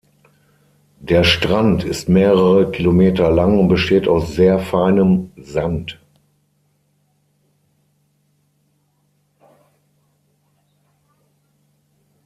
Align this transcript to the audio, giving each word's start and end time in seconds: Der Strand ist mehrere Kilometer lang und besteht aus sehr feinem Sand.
Der 1.01 1.23
Strand 1.23 1.83
ist 1.83 2.09
mehrere 2.09 2.71
Kilometer 2.71 3.29
lang 3.29 3.59
und 3.59 3.67
besteht 3.67 4.07
aus 4.07 4.33
sehr 4.33 4.57
feinem 4.57 5.31
Sand. 5.37 6.01